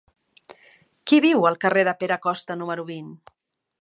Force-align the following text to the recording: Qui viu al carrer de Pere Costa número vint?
Qui 1.11 1.19
viu 1.27 1.45
al 1.49 1.59
carrer 1.65 1.83
de 1.89 1.95
Pere 2.01 2.19
Costa 2.25 2.59
número 2.63 2.87
vint? 2.93 3.13